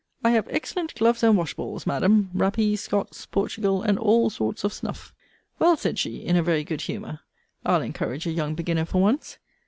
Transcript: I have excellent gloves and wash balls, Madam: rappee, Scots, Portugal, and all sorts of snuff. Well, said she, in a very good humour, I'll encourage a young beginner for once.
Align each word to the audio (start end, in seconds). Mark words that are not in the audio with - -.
I 0.23 0.31
have 0.31 0.47
excellent 0.49 0.95
gloves 0.95 1.21
and 1.21 1.37
wash 1.37 1.53
balls, 1.53 1.85
Madam: 1.85 2.31
rappee, 2.33 2.75
Scots, 2.75 3.27
Portugal, 3.27 3.83
and 3.83 3.99
all 3.99 4.31
sorts 4.31 4.63
of 4.63 4.73
snuff. 4.73 5.13
Well, 5.59 5.77
said 5.77 5.99
she, 5.99 6.23
in 6.25 6.35
a 6.35 6.41
very 6.41 6.63
good 6.63 6.81
humour, 6.81 7.19
I'll 7.63 7.83
encourage 7.83 8.25
a 8.25 8.31
young 8.31 8.55
beginner 8.55 8.85
for 8.85 8.99
once. 8.99 9.37